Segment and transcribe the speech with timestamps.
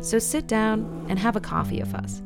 [0.00, 2.22] So sit down and have a coffee with us.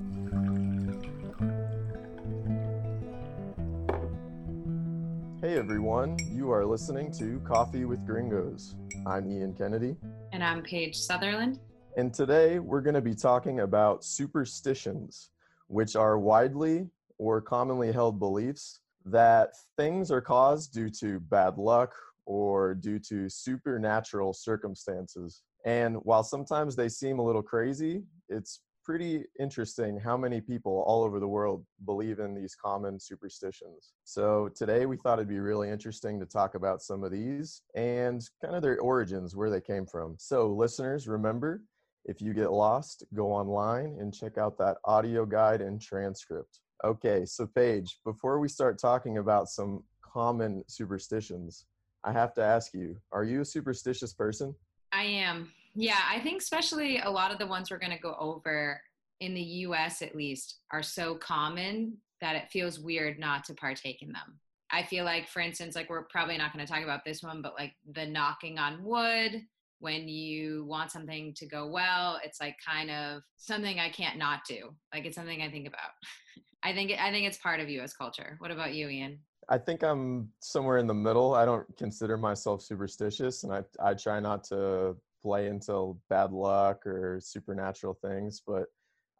[5.41, 8.77] Hey everyone, you are listening to Coffee with Gringos.
[9.07, 9.97] I'm Ian Kennedy,
[10.33, 11.61] And I'm Paige Sutherland.
[11.99, 15.31] and today we're going to be talking about superstitions,
[15.67, 21.95] which are widely or commonly held beliefs that things are caused due to bad luck
[22.25, 25.43] or due to supernatural circumstances.
[25.65, 31.03] And while sometimes they seem a little crazy, it's pretty interesting how many people all
[31.03, 33.95] over the world believe in these common superstitions.
[34.05, 38.23] So today we thought it'd be really interesting to talk about some of these and
[38.43, 40.17] kind of their origins, where they came from.
[40.19, 41.63] So listeners, remember,
[42.05, 46.61] if you get lost, go online and check out that audio guide and transcript.
[46.85, 51.65] Okay, so Paige, before we start talking about some common superstitions,
[52.05, 54.55] I have to ask you, are you a superstitious person?
[54.95, 55.51] I am.
[55.75, 58.81] Yeah, I think especially a lot of the ones we're going to go over
[59.21, 64.03] in the US at least are so common that it feels weird not to partake
[64.03, 64.39] in them.
[64.71, 67.43] I feel like, for instance, like we're probably not going to talk about this one,
[67.43, 69.43] but like the knocking on wood
[69.81, 74.41] when you want something to go well, it's like kind of something I can't not
[74.49, 74.75] do.
[74.93, 75.91] Like it's something I think about.
[76.63, 78.37] I think I think it's part of US culture.
[78.39, 79.19] What about you, Ian?
[79.49, 81.35] I think I'm somewhere in the middle.
[81.35, 86.87] I don't consider myself superstitious, and I I try not to play into bad luck
[86.87, 88.67] or supernatural things, but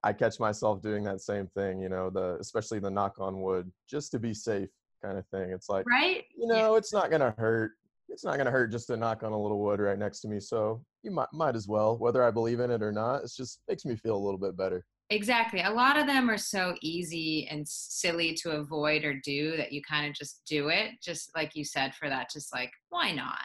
[0.03, 1.81] I catch myself doing that same thing.
[1.81, 4.69] You know, the especially the knock on wood, just to be safe,
[5.03, 5.51] kind of thing.
[5.51, 6.25] It's like Right?
[6.37, 7.73] you know, it's not gonna hurt.
[8.09, 10.41] It's not gonna hurt just to knock on a little wood right next to me.
[10.41, 13.25] So you might might as well, whether I believe in it or not.
[13.25, 14.85] It just makes me feel a little bit better.
[15.11, 15.61] Exactly.
[15.61, 19.83] A lot of them are so easy and silly to avoid or do that you
[19.83, 20.93] kind of just do it.
[21.03, 23.45] Just like you said, for that, just like, why not?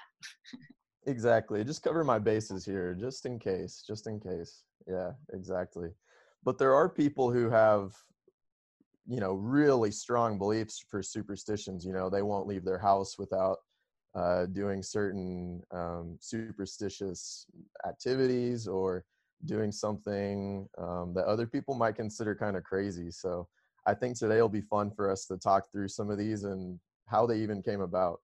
[1.06, 1.64] Exactly.
[1.64, 4.64] Just cover my bases here, just in case, just in case.
[4.88, 5.90] Yeah, exactly.
[6.44, 7.94] But there are people who have,
[9.06, 11.86] you know, really strong beliefs for superstitions.
[11.86, 13.58] You know, they won't leave their house without
[14.16, 17.46] uh, doing certain um, superstitious
[17.88, 19.04] activities or
[19.46, 23.12] doing something um, that other people might consider kind of crazy.
[23.12, 23.48] So
[23.86, 26.80] I think today will be fun for us to talk through some of these and
[27.08, 28.20] how they even came about.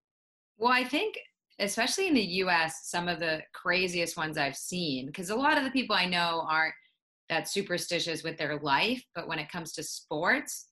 [0.58, 1.18] Well, I think,
[1.60, 5.64] especially in the US, some of the craziest ones I've seen, because a lot of
[5.64, 6.76] the people I know aren't
[7.30, 10.68] that superstitious with their life, but when it comes to sports,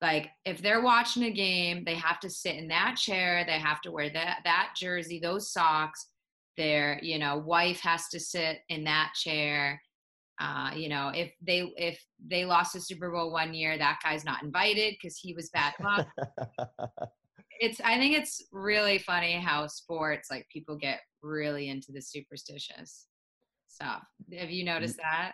[0.00, 3.80] like if they're watching a game, they have to sit in that chair, they have
[3.82, 6.08] to wear that that jersey, those socks.
[6.56, 9.80] Their, you know, wife has to sit in that chair.
[10.40, 14.24] Uh, you know, if they if they lost the Super Bowl one year, that guy's
[14.24, 16.06] not invited because he was bad luck.
[17.60, 23.06] it's I think it's really funny how sports like people get really into the superstitious
[23.68, 24.02] stuff.
[24.36, 25.32] Have you noticed that?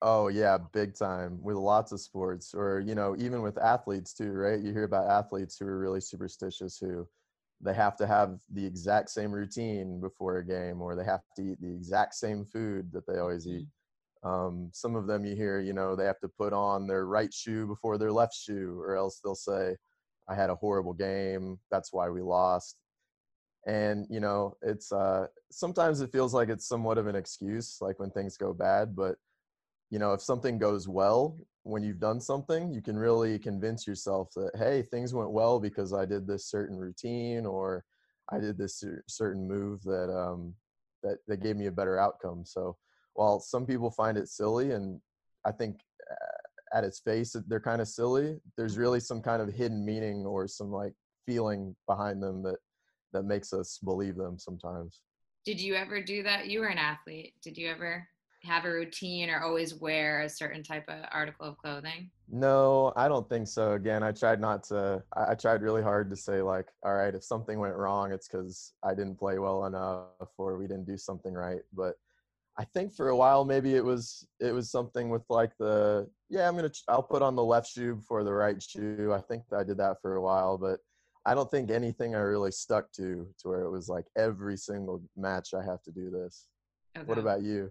[0.00, 4.32] Oh yeah, big time with lots of sports, or you know, even with athletes too,
[4.32, 4.60] right?
[4.60, 7.06] You hear about athletes who are really superstitious, who
[7.60, 11.42] they have to have the exact same routine before a game, or they have to
[11.42, 13.66] eat the exact same food that they always eat.
[14.22, 17.32] Um, some of them you hear, you know, they have to put on their right
[17.32, 19.76] shoe before their left shoe, or else they'll say,
[20.28, 21.58] "I had a horrible game.
[21.70, 22.76] That's why we lost."
[23.66, 27.98] And you know, it's uh, sometimes it feels like it's somewhat of an excuse, like
[27.98, 29.16] when things go bad, but
[29.90, 34.30] you know if something goes well when you've done something you can really convince yourself
[34.34, 37.84] that hey things went well because i did this certain routine or
[38.32, 40.54] i did this certain move that um
[41.02, 42.76] that that gave me a better outcome so
[43.14, 45.00] while some people find it silly and
[45.44, 45.80] i think
[46.10, 50.24] uh, at its face they're kind of silly there's really some kind of hidden meaning
[50.26, 50.92] or some like
[51.26, 52.56] feeling behind them that
[53.12, 55.02] that makes us believe them sometimes
[55.44, 56.48] Did you ever do that?
[56.48, 57.34] You were an athlete.
[57.42, 58.06] Did you ever
[58.44, 62.10] have a routine or always wear a certain type of article of clothing?
[62.30, 63.72] No, I don't think so.
[63.72, 65.02] Again, I tried not to.
[65.16, 68.28] I I tried really hard to say like, all right, if something went wrong, it's
[68.28, 71.62] because I didn't play well enough or we didn't do something right.
[71.72, 71.94] But
[72.58, 76.48] I think for a while maybe it was it was something with like the yeah
[76.48, 79.12] I'm gonna I'll put on the left shoe before the right shoe.
[79.14, 80.80] I think I did that for a while, but
[81.24, 85.02] I don't think anything I really stuck to to where it was like every single
[85.16, 86.46] match I have to do this.
[87.04, 87.70] What about you?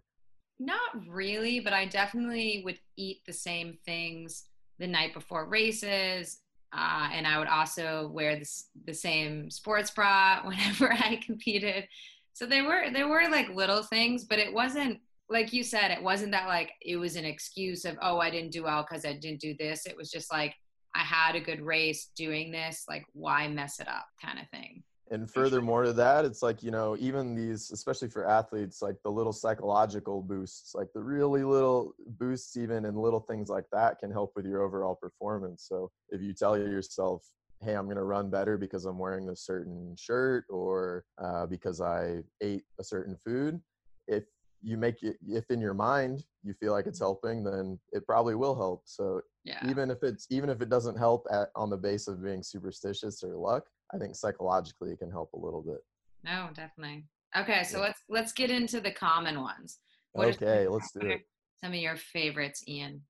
[0.60, 4.46] Not really, but I definitely would eat the same things
[4.80, 6.40] the night before races.
[6.74, 11.88] Uh, and I would also wear this, the same sports bra whenever I competed.
[12.34, 15.00] So there were there were like little things, but it wasn't
[15.30, 15.92] like you said.
[15.92, 19.06] It wasn't that like it was an excuse of oh I didn't do well because
[19.06, 19.86] I didn't do this.
[19.86, 20.54] It was just like
[20.96, 22.86] I had a good race doing this.
[22.88, 26.72] Like why mess it up kind of thing and furthermore to that it's like you
[26.72, 31.94] know even these especially for athletes like the little psychological boosts like the really little
[32.20, 35.66] boosts even and little things like that can help with your overall performance.
[35.68, 37.24] So if you tell yourself
[37.64, 41.82] hey i'm going to run better because i'm wearing a certain shirt or uh, because
[41.82, 43.60] i ate a certain food
[44.08, 44.26] if
[44.62, 48.36] you make it if in your mind you feel like it's helping then it probably
[48.36, 48.84] will help.
[48.86, 49.60] So yeah.
[49.70, 53.24] even if it's even if it doesn't help at, on the base of being superstitious
[53.24, 55.80] or luck i think psychologically it can help a little bit
[56.24, 57.06] no definitely
[57.38, 57.84] okay so yeah.
[57.84, 59.80] let's let's get into the common ones
[60.14, 61.22] what okay let's do it
[61.64, 63.02] some of your favorites ian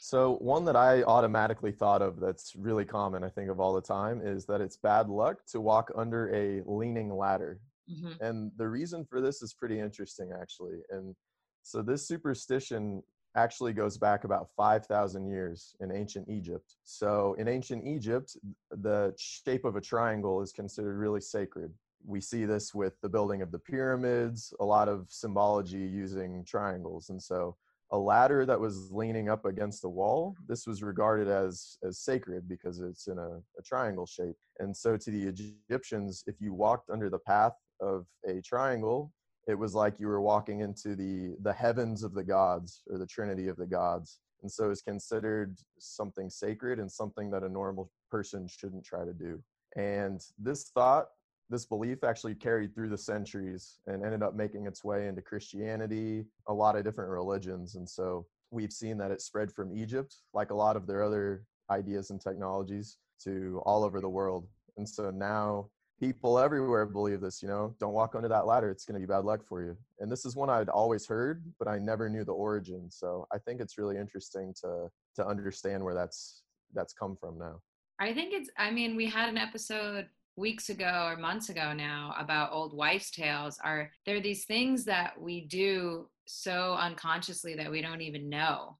[0.00, 3.80] so one that i automatically thought of that's really common i think of all the
[3.80, 7.58] time is that it's bad luck to walk under a leaning ladder
[7.90, 8.24] Mm-hmm.
[8.24, 10.78] And the reason for this is pretty interesting, actually.
[10.90, 11.14] And
[11.62, 13.02] so this superstition
[13.36, 16.76] actually goes back about 5,000 years in ancient Egypt.
[16.84, 18.36] So in ancient Egypt,
[18.70, 21.72] the shape of a triangle is considered really sacred.
[22.04, 27.10] We see this with the building of the pyramids, a lot of symbology using triangles.
[27.10, 27.56] And so
[27.92, 32.48] a ladder that was leaning up against the wall, this was regarded as, as sacred
[32.48, 34.36] because it's in a, a triangle shape.
[34.60, 35.26] And so to the
[35.68, 39.12] Egyptians, if you walked under the path of a triangle,
[39.48, 43.06] it was like you were walking into the the heavens of the gods or the
[43.06, 47.90] trinity of the gods and so it's considered something sacred and something that a normal
[48.10, 49.38] person shouldn't try to do.
[49.76, 51.08] And this thought
[51.50, 56.24] this belief actually carried through the centuries and ended up making its way into christianity
[56.46, 60.52] a lot of different religions and so we've seen that it spread from egypt like
[60.52, 64.46] a lot of their other ideas and technologies to all over the world.
[64.76, 65.68] And so now
[66.00, 69.10] people everywhere believe this you know don't walk under that ladder it's going to be
[69.10, 69.76] bad luck for you.
[70.00, 73.38] And this is one i'd always heard but i never knew the origin so i
[73.38, 76.42] think it's really interesting to to understand where that's
[76.72, 77.60] that's come from now.
[77.98, 80.06] I think it's i mean we had an episode
[80.36, 84.84] weeks ago or months ago now about old wives tales are there are these things
[84.86, 88.78] that we do so unconsciously that we don't even know.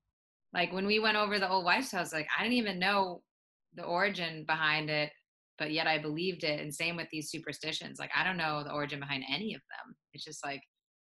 [0.55, 3.23] Like when we went over the old wives tales like i didn't even know
[3.75, 5.13] the origin behind it
[5.61, 6.59] but yet I believed it.
[6.59, 8.01] And same with these superstitions.
[8.01, 9.95] Like I don't know the origin behind any of them.
[10.15, 10.63] It's just like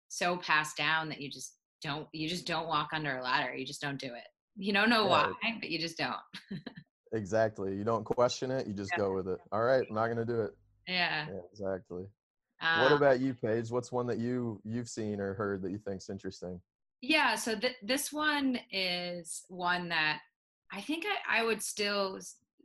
[0.08, 3.54] so passed down that you just don't you just don't walk under a ladder.
[3.54, 4.26] You just don't do it.
[4.56, 5.28] You don't know yeah.
[5.28, 6.16] why, but you just don't.
[7.14, 7.74] exactly.
[7.74, 8.66] You don't question it.
[8.66, 8.98] You just yeah.
[8.98, 9.38] go with it.
[9.52, 10.50] All right, I'm not gonna do it.
[10.88, 11.26] Yeah.
[11.30, 12.04] yeah exactly.
[12.60, 13.70] what um about you, Paige?
[13.70, 16.60] What's one that you you've seen or heard that you think's interesting?
[17.00, 17.36] Yeah.
[17.36, 20.18] So th- this one is one that
[20.72, 22.18] I think I, I would still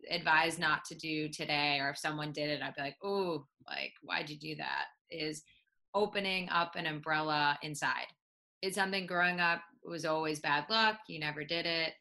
[0.09, 3.93] advise not to do today or if someone did it i'd be like oh like
[4.01, 4.85] why'd you do that?
[5.11, 5.43] is
[5.93, 8.07] opening up an umbrella inside.
[8.61, 11.93] It's something growing up was always bad luck you never did it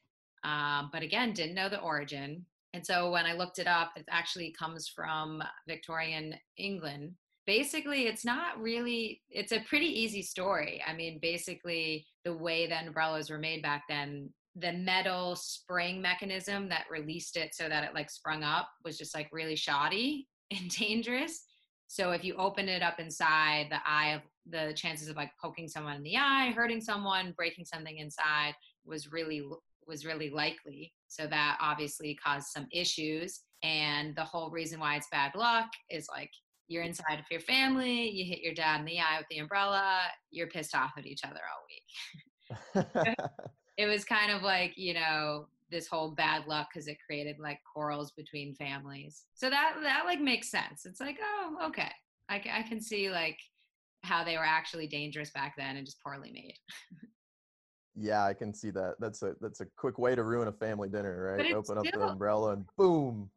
[0.42, 2.44] um, but again didn't know the origin.
[2.72, 7.12] And so when i looked it up it actually comes from victorian england.
[7.46, 10.82] Basically it's not really it's a pretty easy story.
[10.86, 16.68] I mean basically the way the umbrellas were made back then the metal spring mechanism
[16.68, 20.70] that released it so that it like sprung up was just like really shoddy and
[20.70, 21.44] dangerous.
[21.86, 25.68] So if you open it up inside, the eye of the chances of like poking
[25.68, 29.42] someone in the eye, hurting someone, breaking something inside was really
[29.86, 30.92] was really likely.
[31.08, 33.40] So that obviously caused some issues.
[33.62, 36.30] And the whole reason why it's bad luck is like
[36.68, 40.00] you're inside of your family, you hit your dad in the eye with the umbrella,
[40.30, 43.16] you're pissed off at each other all week.
[43.76, 47.58] it was kind of like you know this whole bad luck because it created like
[47.70, 49.24] quarrels between families.
[49.34, 50.86] So that that like makes sense.
[50.86, 51.90] It's like oh okay.
[52.28, 53.38] I, I can see like
[54.02, 56.58] how they were actually dangerous back then and just poorly made.
[57.96, 58.94] Yeah i can see that.
[58.98, 61.52] That's a that's a quick way to ruin a family dinner right?
[61.52, 63.30] open still, up the umbrella and boom.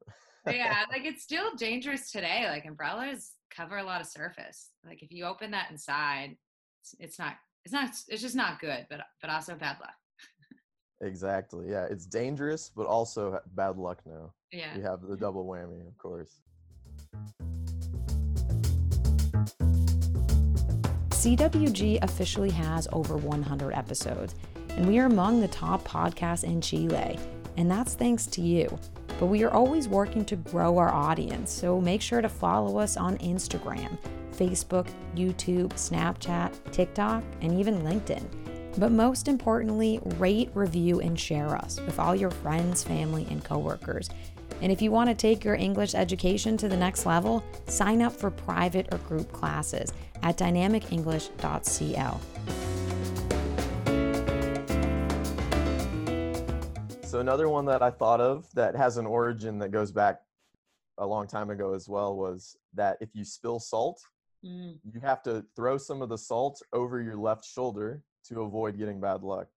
[0.45, 2.47] Yeah like it's still dangerous today.
[2.49, 4.71] Like umbrellas cover a lot of surface.
[4.85, 6.35] Like if you open that inside
[6.81, 9.93] it's, it's not it's not it's just not good but but also bad luck
[11.01, 11.69] Exactly.
[11.69, 14.33] Yeah, it's dangerous, but also bad luck now.
[14.51, 14.75] Yeah.
[14.75, 16.39] You have the double whammy, of course.
[21.11, 24.35] CWG officially has over 100 episodes,
[24.69, 27.19] and we are among the top podcasts in Chile.
[27.57, 28.77] And that's thanks to you.
[29.19, 32.97] But we are always working to grow our audience, so make sure to follow us
[32.97, 33.97] on Instagram,
[34.31, 38.46] Facebook, YouTube, Snapchat, TikTok, and even LinkedIn.
[38.77, 44.09] But most importantly, rate, review, and share us with all your friends, family, and coworkers.
[44.61, 48.13] And if you want to take your English education to the next level, sign up
[48.13, 49.91] for private or group classes
[50.23, 52.21] at dynamicenglish.cl.
[57.03, 60.21] So another one that I thought of that has an origin that goes back
[60.97, 64.01] a long time ago as well was that if you spill salt,
[64.45, 64.77] Mm.
[64.83, 68.99] you have to throw some of the salt over your left shoulder to avoid getting
[68.99, 69.47] bad luck.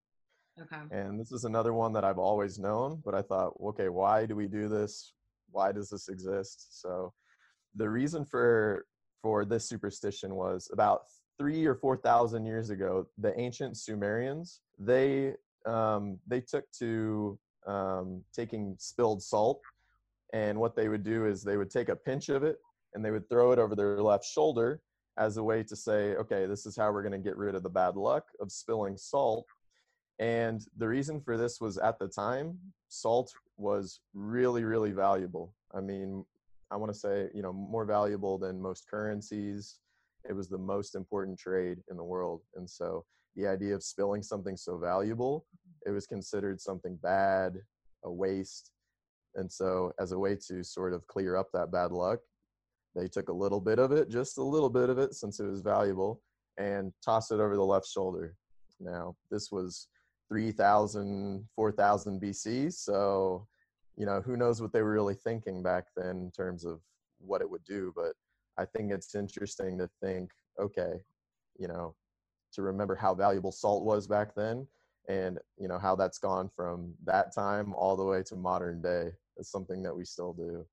[0.60, 0.82] Okay.
[0.90, 4.36] And this is another one that I've always known, but I thought, okay, why do
[4.36, 5.14] we do this?
[5.50, 6.80] Why does this exist?
[6.80, 7.12] So
[7.74, 8.86] the reason for
[9.22, 11.02] for this superstition was about
[11.38, 15.34] three or four thousand years ago, the ancient Sumerians they
[15.66, 19.60] um, they took to um, taking spilled salt,
[20.32, 22.58] and what they would do is they would take a pinch of it
[22.94, 24.80] and they would throw it over their left shoulder
[25.20, 27.62] as a way to say, okay, this is how we're going to get rid of
[27.62, 29.46] the bad luck of spilling salt.
[30.18, 32.58] And the reason for this was at the time,
[32.88, 35.54] salt was really, really valuable.
[35.74, 36.24] I mean,
[36.70, 39.78] I want to say, you know, more valuable than most currencies.
[40.28, 42.40] It was the most important trade in the world.
[42.56, 43.04] And so
[43.36, 45.46] the idea of spilling something so valuable,
[45.86, 47.56] it was considered something bad,
[48.04, 48.72] a waste.
[49.34, 52.18] And so, as a way to sort of clear up that bad luck,
[52.94, 55.46] they took a little bit of it, just a little bit of it, since it
[55.46, 56.20] was valuable,
[56.58, 58.34] and tossed it over the left shoulder.
[58.80, 59.88] Now, this was
[60.28, 62.72] 3000, 4000 BC.
[62.72, 63.46] So,
[63.96, 66.80] you know, who knows what they were really thinking back then in terms of
[67.18, 67.92] what it would do.
[67.94, 68.14] But
[68.58, 70.94] I think it's interesting to think, okay,
[71.58, 71.94] you know,
[72.52, 74.66] to remember how valuable salt was back then
[75.08, 79.12] and, you know, how that's gone from that time all the way to modern day.
[79.36, 80.66] It's something that we still do.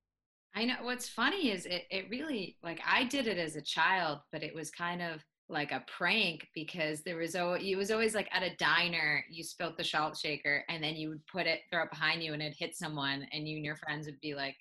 [0.57, 4.21] I know what's funny is it, it really like I did it as a child,
[4.31, 8.15] but it was kind of like a prank because there was always it was always
[8.15, 11.59] like at a diner you spilt the salt shaker and then you would put it
[11.71, 14.33] throw it behind you and it hit someone and you and your friends would be
[14.33, 14.55] like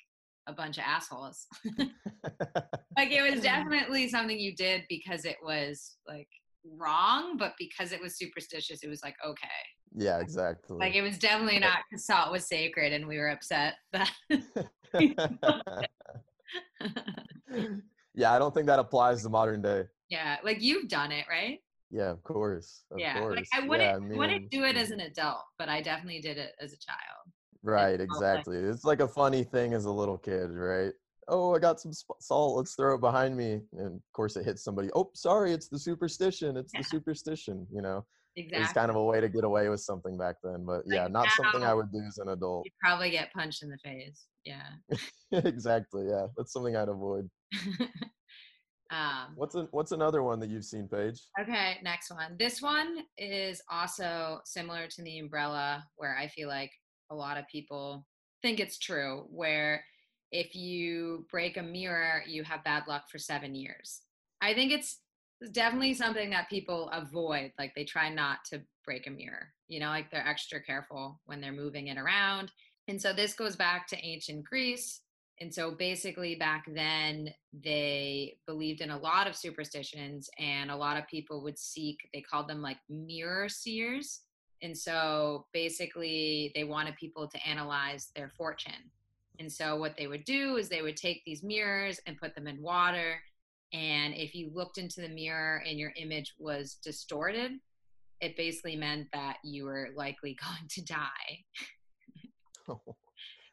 [0.46, 1.46] a bunch of assholes.
[1.78, 6.28] like it was definitely something you did because it was like
[6.78, 9.48] wrong, but because it was superstitious, it was like okay.
[9.96, 10.76] yeah, exactly.
[10.76, 14.12] Like it was definitely not because salt was sacred and we were upset that
[18.14, 19.84] yeah, I don't think that applies to modern day.
[20.08, 21.60] yeah, like you've done it, right?
[21.90, 22.84] Yeah, of course.
[22.90, 23.36] Of yeah, course.
[23.36, 26.38] like I wouldn't Yeah, mean, wouldn't do it as an adult, but I definitely did
[26.38, 26.98] it as a child.
[27.62, 28.58] Right, exactly.
[28.58, 30.92] It's like a funny thing as a little kid, right?
[31.28, 32.56] Oh, I got some sp- salt.
[32.56, 33.60] Let's throw it behind me.
[33.72, 34.88] And of course, it hits somebody.
[34.94, 36.56] Oh, sorry, it's the superstition.
[36.56, 36.80] It's Yeah.
[36.80, 37.66] the superstition.
[37.72, 38.74] You know, Exactly.
[38.74, 40.64] kind of a way to get away with something back then.
[40.66, 42.66] But yeah, Like not something I would do as an adult.
[42.66, 44.26] You'd probably get punched in the face.
[44.44, 44.66] Yeah.
[45.32, 46.06] exactly.
[46.08, 47.30] Yeah, that's something I'd avoid.
[48.90, 51.20] um, What's an, What's another one that you've seen, Paige?
[51.40, 52.36] okay, next one.
[52.38, 56.70] This one is also similar to the umbrella, where I feel like
[57.10, 58.06] a lot of people
[58.42, 59.82] think it's true, where
[60.30, 64.02] if you break a mirror, you have bad luck for seven years.
[64.42, 65.00] I think it's
[65.52, 67.52] definitely something that people avoid.
[67.58, 71.40] Like they try not to break a mirror, you know, like they're extra careful when
[71.40, 72.52] they're moving it around.
[72.88, 75.00] And so this goes back to ancient Greece.
[75.40, 80.96] And so basically, back then, they believed in a lot of superstitions, and a lot
[80.96, 84.20] of people would seek, they called them like mirror seers.
[84.62, 88.90] And so basically, they wanted people to analyze their fortune.
[89.38, 92.46] And so, what they would do is they would take these mirrors and put them
[92.46, 93.16] in water.
[93.72, 97.52] And if you looked into the mirror and your image was distorted,
[98.20, 101.06] it basically meant that you were likely going to die.
[102.68, 102.80] Oh,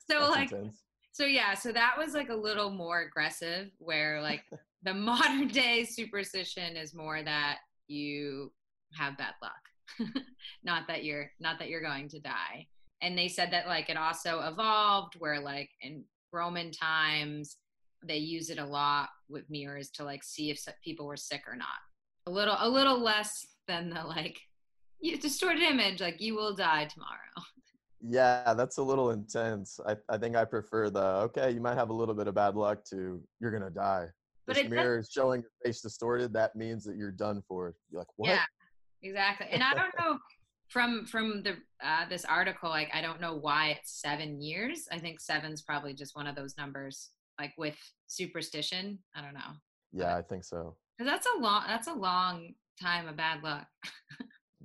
[0.09, 0.81] so, like, intense.
[1.11, 4.41] so yeah, so that was like a little more aggressive where like
[4.81, 8.51] the modern day superstition is more that you
[8.95, 10.09] have bad luck.
[10.63, 12.65] not that you're not that you're going to die.
[13.03, 17.57] And they said that like it also evolved where like in Roman times
[18.05, 21.55] they use it a lot with mirrors to like see if people were sick or
[21.55, 21.67] not.
[22.27, 24.39] A little a little less than the like
[25.01, 27.47] you distorted image like you will die tomorrow.
[28.05, 29.79] Yeah, that's a little intense.
[29.87, 32.55] I, I think I prefer the okay, you might have a little bit of bad
[32.55, 34.07] luck to you're gonna die.
[34.45, 37.75] But this mirror is showing your face distorted, that means that you're done for.
[37.89, 38.29] You're like, what?
[38.29, 38.43] Yeah,
[39.01, 39.47] exactly.
[39.51, 40.17] And I don't know
[40.67, 44.87] from from the uh, this article, like I don't know why it's seven years.
[44.91, 47.75] I think seven's probably just one of those numbers, like with
[48.07, 48.99] superstition.
[49.15, 49.51] I don't know,
[49.91, 50.75] Yeah, I think so.
[50.97, 53.67] because that's a long that's a long time of bad luck.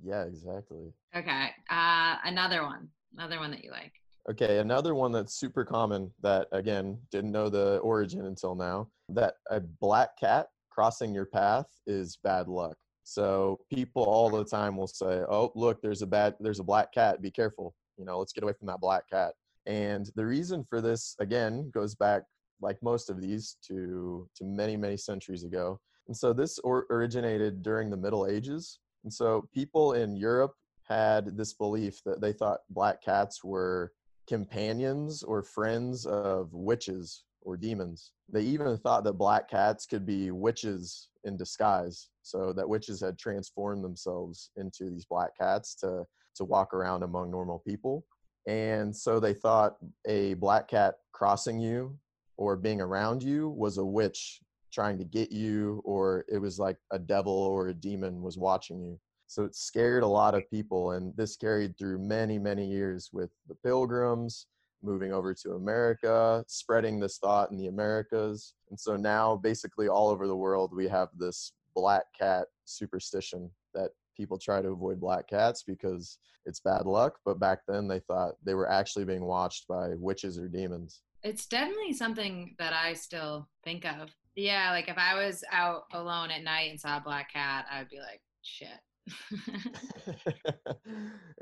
[0.03, 0.93] Yeah, exactly.
[1.15, 3.91] Okay, uh, another one, another one that you like.
[4.29, 8.89] Okay, another one that's super common that again didn't know the origin until now.
[9.09, 12.77] That a black cat crossing your path is bad luck.
[13.03, 16.93] So people all the time will say, "Oh, look, there's a bad, there's a black
[16.93, 17.23] cat.
[17.23, 17.73] Be careful.
[17.97, 19.33] You know, let's get away from that black cat."
[19.65, 22.21] And the reason for this, again, goes back,
[22.61, 25.79] like most of these, to to many many centuries ago.
[26.07, 28.79] And so this or, originated during the Middle Ages.
[29.03, 33.93] And so people in Europe had this belief that they thought black cats were
[34.27, 38.11] companions or friends of witches or demons.
[38.27, 43.17] They even thought that black cats could be witches in disguise, so that witches had
[43.17, 48.05] transformed themselves into these black cats to to walk around among normal people.
[48.47, 51.97] And so they thought a black cat crossing you
[52.39, 54.39] or being around you was a witch
[54.71, 58.79] trying to get you or it was like a devil or a demon was watching
[58.81, 58.97] you.
[59.27, 63.29] So it scared a lot of people and this carried through many many years with
[63.49, 64.47] the pilgrims
[64.81, 68.53] moving over to America, spreading this thought in the Americas.
[68.69, 73.91] And so now, basically, all over the world, we have this black cat superstition that
[74.15, 77.17] people try to avoid black cats because it's bad luck.
[77.25, 81.01] But back then, they thought they were actually being watched by witches or demons.
[81.23, 84.09] It's definitely something that I still think of.
[84.35, 87.79] Yeah, like if I was out alone at night and saw a black cat, I
[87.79, 88.79] would be like, shit.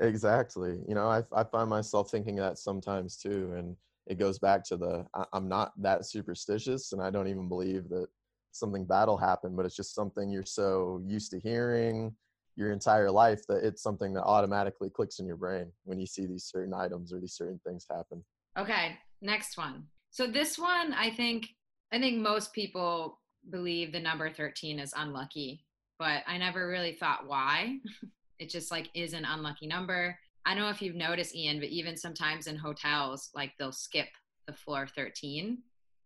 [0.00, 0.78] exactly.
[0.88, 3.52] You know, I, I find myself thinking that sometimes too.
[3.56, 7.48] And it goes back to the I, I'm not that superstitious and I don't even
[7.48, 8.08] believe that
[8.50, 12.14] something bad will happen, but it's just something you're so used to hearing
[12.56, 16.26] your entire life that it's something that automatically clicks in your brain when you see
[16.26, 18.24] these certain items or these certain things happen.
[18.58, 19.84] Okay, next one.
[20.10, 21.48] So this one, I think,
[21.92, 23.20] I think most people
[23.50, 25.64] believe the number 13 is unlucky
[25.98, 27.78] but I never really thought why.
[28.38, 30.18] it just like is an unlucky number.
[30.46, 34.08] I don't know if you've noticed, Ian, but even sometimes in hotels, like they'll skip
[34.46, 35.58] the floor 13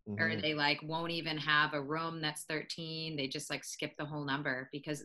[0.09, 0.21] mm-hmm.
[0.21, 3.17] or they like won't even have a room that's 13.
[3.17, 5.05] They just like skip the whole number because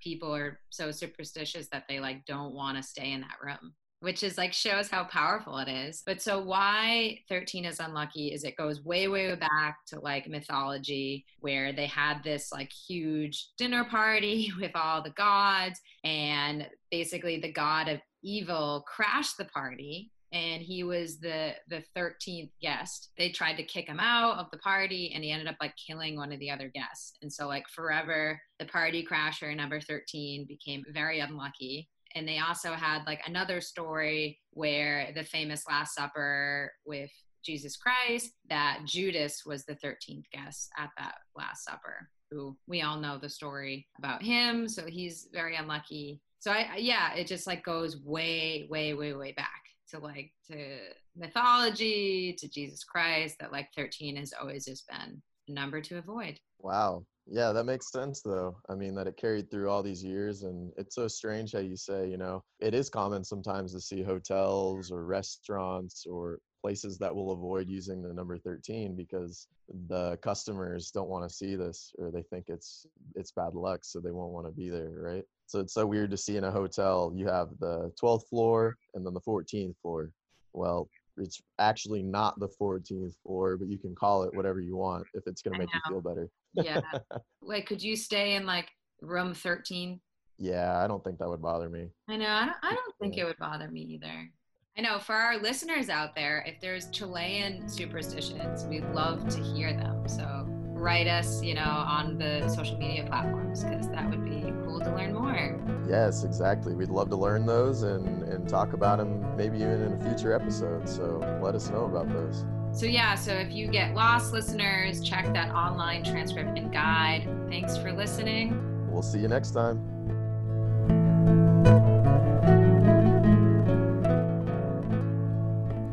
[0.00, 4.24] people are so superstitious that they like don't want to stay in that room which
[4.24, 6.02] is like shows how powerful it is.
[6.04, 11.24] But so why 13 is unlucky is it goes way, way back to like mythology
[11.38, 17.52] where they had this like huge dinner party with all the gods and basically the
[17.52, 23.10] god of evil crashed the party and he was the the 13th guest.
[23.18, 26.16] They tried to kick him out of the party and he ended up like killing
[26.16, 27.12] one of the other guests.
[27.22, 32.72] And so like forever the party crasher number 13 became very unlucky and they also
[32.72, 37.10] had like another story where the famous last supper with
[37.44, 42.98] jesus christ that judas was the 13th guest at that last supper who we all
[42.98, 46.20] know the story about him so he's very unlucky.
[46.38, 50.78] So i yeah it just like goes way way way way back to like to
[51.14, 56.38] mythology to jesus christ that like 13 has always just been a number to avoid.
[56.58, 58.56] Wow yeah, that makes sense though.
[58.68, 60.42] I mean, that it carried through all these years.
[60.42, 64.02] And it's so strange how you say, you know, it is common sometimes to see
[64.02, 69.48] hotels or restaurants or places that will avoid using the number 13 because
[69.88, 73.98] the customers don't want to see this or they think it's it's bad luck so
[73.98, 76.50] they won't want to be there right so it's so weird to see in a
[76.50, 80.12] hotel you have the 12th floor and then the 14th floor
[80.52, 85.06] well it's actually not the 14th floor, but you can call it whatever you want
[85.14, 86.28] if it's going to make you feel better.
[86.54, 86.80] Yeah.
[87.42, 88.68] Wait, could you stay in like
[89.00, 90.00] room 13?
[90.38, 91.88] Yeah, I don't think that would bother me.
[92.08, 92.26] I know.
[92.26, 94.30] I don't, I don't think it would bother me either.
[94.76, 99.74] I know for our listeners out there, if there's Chilean superstitions, we'd love to hear
[99.74, 100.08] them.
[100.08, 100.46] So
[100.82, 104.92] write us, you know, on the social media platforms because that would be cool to
[104.94, 105.60] learn more.
[105.88, 106.74] Yes, exactly.
[106.74, 110.32] We'd love to learn those and, and talk about them maybe even in a future
[110.32, 110.88] episode.
[110.88, 112.44] So let us know about those.
[112.72, 117.28] So, yeah, so if you get lost, listeners, check that online transcript and guide.
[117.48, 118.88] Thanks for listening.
[118.90, 119.88] We'll see you next time.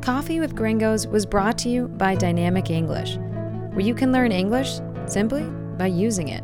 [0.01, 4.79] Coffee with Gringos was brought to you by Dynamic English, where you can learn English
[5.05, 5.43] simply
[5.77, 6.43] by using it.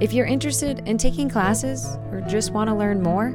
[0.00, 3.30] If you're interested in taking classes or just want to learn more,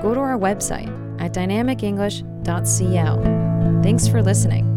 [0.00, 0.88] go to our website
[1.20, 3.82] at dynamicenglish.cl.
[3.82, 4.73] Thanks for listening.